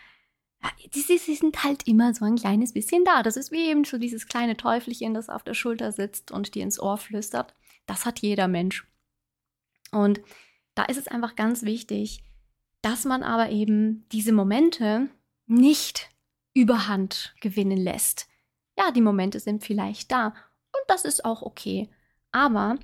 die, 0.94 1.00
sie, 1.00 1.18
sie 1.18 1.34
sind 1.34 1.62
halt 1.62 1.86
immer 1.86 2.14
so 2.14 2.24
ein 2.24 2.36
kleines 2.36 2.72
bisschen 2.72 3.04
da. 3.04 3.22
Das 3.22 3.36
ist 3.36 3.52
wie 3.52 3.68
eben 3.68 3.84
so 3.84 3.98
dieses 3.98 4.26
kleine 4.26 4.56
Teufelchen, 4.56 5.14
das 5.14 5.28
auf 5.28 5.44
der 5.44 5.54
Schulter 5.54 5.92
sitzt 5.92 6.32
und 6.32 6.54
dir 6.54 6.62
ins 6.62 6.80
Ohr 6.80 6.98
flüstert. 6.98 7.54
Das 7.86 8.04
hat 8.04 8.20
jeder 8.20 8.48
Mensch. 8.48 8.86
Und 9.92 10.20
da 10.74 10.84
ist 10.84 10.98
es 10.98 11.08
einfach 11.08 11.36
ganz 11.36 11.62
wichtig, 11.62 12.22
dass 12.82 13.04
man 13.04 13.22
aber 13.22 13.50
eben 13.50 14.06
diese 14.12 14.32
Momente 14.32 15.08
nicht 15.46 16.10
überhand 16.54 17.34
gewinnen 17.40 17.78
lässt. 17.78 18.28
Ja, 18.76 18.90
die 18.90 19.00
Momente 19.00 19.40
sind 19.40 19.64
vielleicht 19.64 20.12
da 20.12 20.34
das 20.88 21.04
ist 21.04 21.24
auch 21.24 21.42
okay. 21.42 21.88
Aber 22.32 22.78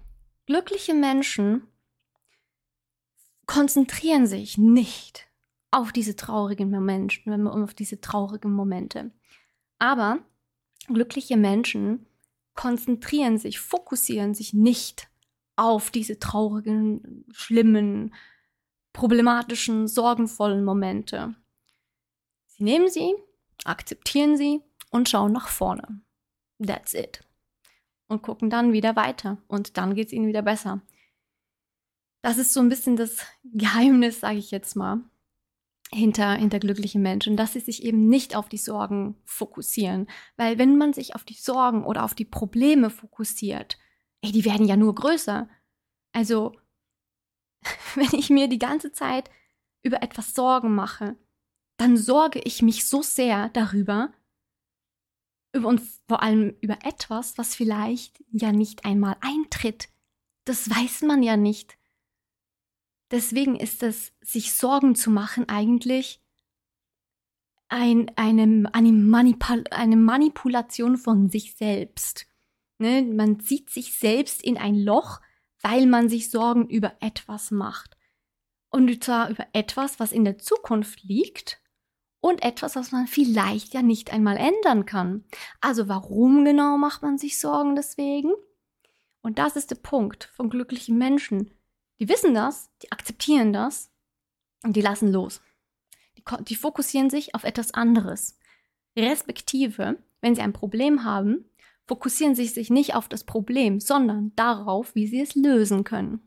glückliche 0.47 0.95
Menschen 0.95 1.67
konzentrieren 3.47 4.27
sich 4.27 4.57
nicht 4.57 5.27
auf 5.71 5.91
diese 5.91 6.15
traurigen 6.15 6.71
Momente, 6.71 7.21
auf 7.51 7.75
diese 7.75 8.01
traurigen 8.01 8.53
Momente. 8.53 9.11
Aber 9.79 10.19
glückliche 10.87 11.37
Menschen 11.37 12.07
konzentrieren 12.55 13.39
sich, 13.39 13.59
fokussieren 13.59 14.35
sich 14.35 14.55
nicht 14.55 15.09
auf 15.57 15.91
diese 15.91 16.19
traurigen, 16.19 17.25
schlimmen, 17.33 18.15
problematischen, 18.93 19.89
sorgenvollen 19.89 20.65
Momente. 20.65 21.35
Sie 22.47 22.65
nehmen 22.65 22.89
sie, 22.89 23.15
akzeptieren 23.65 24.37
sie 24.37 24.63
und 24.91 25.09
schauen 25.09 25.33
nach 25.33 25.49
vorne. 25.49 26.01
That's 26.61 26.95
it 26.95 27.21
und 28.09 28.23
gucken 28.23 28.51
dann 28.51 28.73
wieder 28.73 28.97
weiter 28.97 29.39
und 29.49 29.77
dann 29.77 29.95
geht 29.95 30.09
es 30.09 30.13
ihnen 30.13 30.27
wieder 30.27 30.43
besser. 30.43 30.83
Das 32.23 32.39
ist 32.39 32.53
so 32.53 32.61
ein 32.61 32.69
bisschen 32.69 32.97
das 32.97 33.27
Geheimnis, 33.45 34.21
sage 34.21 34.39
ich 34.39 34.51
jetzt 34.51 34.77
mal, 34.77 35.01
hinter, 35.93 36.35
hinter 36.35 36.59
glücklichen 36.59 37.03
Menschen, 37.03 37.37
dass 37.37 37.53
sie 37.53 37.61
sich 37.61 37.83
eben 37.83 38.09
nicht 38.09 38.35
auf 38.35 38.49
die 38.49 38.59
Sorgen 38.59 39.17
fokussieren. 39.25 40.09
Weil 40.37 40.59
wenn 40.59 40.77
man 40.77 40.93
sich 40.93 41.15
auf 41.15 41.25
die 41.25 41.35
Sorgen 41.35 41.85
oder 41.85 42.05
auf 42.05 42.15
die 42.15 42.25
Probleme 42.25 42.91
fokussiert, 42.91 43.79
ey, 44.23 44.33
die 44.33 44.45
werden 44.45 44.67
ja 44.67 44.77
nur 44.77 44.95
größer. 44.95 45.49
Also, 46.13 46.57
wenn 47.95 48.19
ich 48.19 48.31
mir 48.31 48.49
die 48.49 48.59
ganze 48.59 48.93
Zeit 48.93 49.31
über 49.83 50.03
etwas 50.03 50.35
Sorgen 50.35 50.75
mache, 50.75 51.17
dann 51.77 51.97
sorge 51.97 52.41
ich 52.41 52.63
mich 52.63 52.87
so 52.87 53.03
sehr 53.03 53.51
darüber, 53.51 54.13
und 55.63 55.81
vor 56.09 56.23
allem 56.23 56.57
über 56.61 56.79
etwas, 56.83 57.39
was 57.39 57.55
vielleicht 57.55 58.23
ja 58.33 58.53
nicht 58.53 58.85
einmal 58.85 59.17
eintritt. 59.21 59.89
Das 60.45 60.69
weiß 60.69 61.03
man 61.03 61.23
ja 61.23 61.37
nicht. 61.37 61.79
Deswegen 63.11 63.55
ist 63.55 63.83
es, 63.83 64.13
sich 64.21 64.55
Sorgen 64.55 64.95
zu 64.95 65.11
machen, 65.11 65.49
eigentlich 65.49 66.21
ein, 67.69 68.11
eine, 68.17 68.69
eine, 68.73 68.93
Manipul 68.93 69.65
eine 69.71 69.97
Manipulation 69.97 70.97
von 70.97 71.29
sich 71.29 71.55
selbst. 71.55 72.27
Ne? 72.79 73.03
Man 73.03 73.41
zieht 73.41 73.71
sich 73.71 73.99
selbst 73.99 74.43
in 74.43 74.57
ein 74.57 74.77
Loch, 74.77 75.21
weil 75.61 75.87
man 75.87 76.09
sich 76.09 76.31
Sorgen 76.31 76.69
über 76.69 76.97
etwas 77.01 77.51
macht. 77.51 77.97
Und 78.71 79.03
zwar 79.05 79.31
über 79.31 79.47
etwas, 79.53 80.01
was 80.01 80.11
in 80.11 80.25
der 80.25 80.39
Zukunft 80.39 81.03
liegt 81.05 81.61
und 82.25 82.43
etwas, 82.43 82.75
was 82.75 82.91
man 82.91 83.07
vielleicht 83.07 83.75
ja 83.75 83.83
nicht 83.83 84.11
einmal 84.11 84.39
ändern 84.39 84.87
kann. 84.87 85.25
Also 85.61 85.89
warum 85.89 86.43
genau 86.47 86.79
macht 86.79 87.03
man 87.03 87.19
sich 87.19 87.39
Sorgen 87.39 87.77
deswegen? 87.77 88.33
Und 89.21 89.39
das 89.39 89.57
ist 89.57 89.71
der 89.71 89.77
Punkt 89.77 90.31
von 90.35 90.49
glücklichen 90.49 90.97
Menschen. 90.97 91.51
Die 91.99 92.09
wissen 92.09 92.33
das, 92.33 92.71
die 92.83 92.91
akzeptieren 92.93 93.53
das 93.53 93.93
und 94.63 94.75
die 94.75 94.81
lassen 94.81 95.13
los. 95.13 95.43
Die, 96.17 96.23
die 96.45 96.55
fokussieren 96.55 97.11
sich 97.11 97.35
auf 97.35 97.45
etwas 97.45 97.75
anderes. 97.75 98.39
Respektive, 98.97 99.99
wenn 100.23 100.35
sie 100.35 100.41
ein 100.41 100.55
Problem 100.55 101.05
haben, 101.05 101.45
fokussieren 101.87 102.35
sie 102.35 102.47
sich 102.47 102.71
nicht 102.71 102.95
auf 102.95 103.07
das 103.07 103.25
Problem, 103.25 103.81
sondern 103.81 104.33
darauf, 104.35 104.95
wie 104.95 105.09
sie 105.09 105.21
es 105.21 105.35
lösen 105.35 105.85
können. 105.85 106.27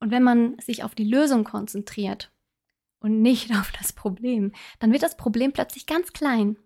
Und 0.00 0.12
wenn 0.12 0.22
man 0.22 0.58
sich 0.60 0.82
auf 0.82 0.94
die 0.94 1.04
Lösung 1.04 1.44
konzentriert, 1.44 2.32
und 3.00 3.22
nicht 3.22 3.50
auf 3.58 3.72
das 3.72 3.92
Problem, 3.92 4.52
dann 4.78 4.92
wird 4.92 5.02
das 5.02 5.16
Problem 5.16 5.52
plötzlich 5.52 5.86
ganz 5.86 6.12
klein 6.12 6.56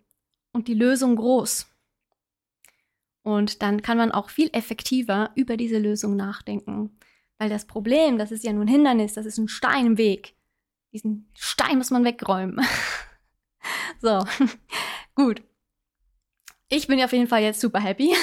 und 0.52 0.68
die 0.68 0.74
Lösung 0.74 1.16
groß. 1.16 1.68
Und 3.22 3.62
dann 3.62 3.82
kann 3.82 3.98
man 3.98 4.10
auch 4.10 4.30
viel 4.30 4.50
effektiver 4.52 5.30
über 5.36 5.56
diese 5.56 5.78
Lösung 5.78 6.16
nachdenken. 6.16 6.98
Weil 7.38 7.48
das 7.48 7.66
Problem, 7.66 8.18
das 8.18 8.32
ist 8.32 8.44
ja 8.44 8.52
nun 8.52 8.62
ein 8.62 8.68
Hindernis, 8.68 9.14
das 9.14 9.26
ist 9.26 9.38
ein 9.38 9.48
Stein 9.48 9.86
im 9.86 9.98
Weg. 9.98 10.34
Diesen 10.92 11.30
Stein 11.34 11.78
muss 11.78 11.90
man 11.90 12.04
wegräumen. 12.04 12.64
so, 14.00 14.24
gut. 15.14 15.42
Ich 16.68 16.86
bin 16.86 17.02
auf 17.02 17.12
jeden 17.12 17.28
Fall 17.28 17.42
jetzt 17.42 17.60
super 17.60 17.80
happy. 17.80 18.14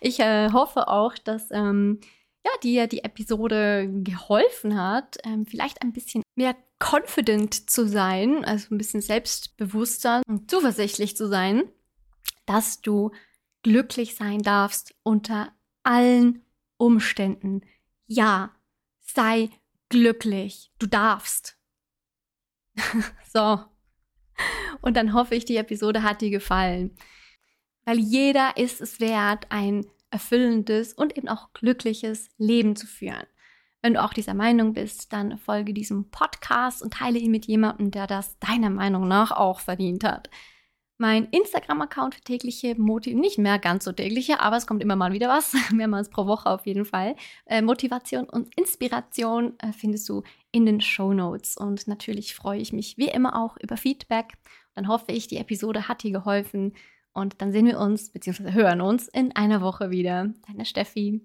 ich 0.00 0.18
äh, 0.20 0.50
hoffe 0.50 0.88
auch, 0.88 1.14
dass 1.18 1.50
ähm, 1.50 2.00
ja, 2.44 2.50
dir 2.62 2.86
die 2.86 3.04
Episode 3.04 3.88
geholfen 4.02 4.80
hat, 4.80 5.18
ähm, 5.24 5.46
vielleicht 5.46 5.82
ein 5.82 5.92
bisschen 5.92 6.22
mehr 6.36 6.56
confident 6.78 7.70
zu 7.70 7.88
sein, 7.88 8.44
also 8.44 8.74
ein 8.74 8.78
bisschen 8.78 9.00
selbstbewusster 9.00 10.22
und 10.28 10.50
zuversichtlich 10.50 11.16
zu 11.16 11.26
sein, 11.26 11.64
dass 12.44 12.80
du 12.80 13.10
glücklich 13.62 14.14
sein 14.14 14.42
darfst 14.42 14.94
unter 15.02 15.52
allen 15.82 16.44
Umständen. 16.76 17.62
Ja, 18.06 18.54
sei 19.00 19.50
glücklich. 19.88 20.70
Du 20.78 20.86
darfst. 20.86 21.58
so. 23.32 23.60
Und 24.82 24.96
dann 24.96 25.14
hoffe 25.14 25.34
ich, 25.34 25.46
die 25.46 25.56
Episode 25.56 26.02
hat 26.02 26.20
dir 26.20 26.30
gefallen. 26.30 26.96
Weil 27.84 27.98
jeder 27.98 28.56
ist 28.56 28.80
es 28.80 29.00
wert, 29.00 29.46
ein 29.50 29.86
erfüllendes 30.10 30.92
und 30.92 31.16
eben 31.16 31.28
auch 31.28 31.52
glückliches 31.52 32.28
Leben 32.36 32.76
zu 32.76 32.86
führen. 32.86 33.26
Wenn 33.86 33.94
du 33.94 34.02
auch 34.02 34.12
dieser 34.12 34.34
Meinung 34.34 34.72
bist, 34.72 35.12
dann 35.12 35.38
folge 35.38 35.72
diesem 35.72 36.10
Podcast 36.10 36.82
und 36.82 36.94
teile 36.94 37.20
ihn 37.20 37.30
mit 37.30 37.46
jemandem, 37.46 37.92
der 37.92 38.08
das 38.08 38.36
deiner 38.40 38.68
Meinung 38.68 39.06
nach 39.06 39.30
auch 39.30 39.60
verdient 39.60 40.02
hat. 40.02 40.28
Mein 40.98 41.26
Instagram-Account 41.26 42.16
für 42.16 42.20
tägliche 42.22 42.74
Motivation, 42.74 43.20
nicht 43.20 43.38
mehr 43.38 43.60
ganz 43.60 43.84
so 43.84 43.92
tägliche, 43.92 44.40
aber 44.40 44.56
es 44.56 44.66
kommt 44.66 44.82
immer 44.82 44.96
mal 44.96 45.12
wieder 45.12 45.28
was, 45.28 45.54
mehrmals 45.72 46.10
pro 46.10 46.26
Woche 46.26 46.50
auf 46.50 46.66
jeden 46.66 46.84
Fall. 46.84 47.14
Äh, 47.44 47.62
Motivation 47.62 48.28
und 48.28 48.52
Inspiration 48.58 49.56
äh, 49.60 49.70
findest 49.70 50.08
du 50.08 50.24
in 50.50 50.66
den 50.66 50.80
Show 50.80 51.12
Notes. 51.12 51.56
Und 51.56 51.86
natürlich 51.86 52.34
freue 52.34 52.58
ich 52.58 52.72
mich 52.72 52.98
wie 52.98 53.06
immer 53.06 53.40
auch 53.40 53.56
über 53.56 53.76
Feedback. 53.76 54.32
Dann 54.74 54.88
hoffe 54.88 55.12
ich, 55.12 55.28
die 55.28 55.36
Episode 55.36 55.86
hat 55.86 56.02
dir 56.02 56.10
geholfen. 56.10 56.72
Und 57.12 57.40
dann 57.40 57.52
sehen 57.52 57.66
wir 57.66 57.78
uns 57.78 58.10
bzw. 58.10 58.50
hören 58.50 58.80
uns 58.80 59.06
in 59.06 59.30
einer 59.36 59.60
Woche 59.60 59.90
wieder. 59.90 60.34
Deine 60.48 60.64
Steffi. 60.64 61.20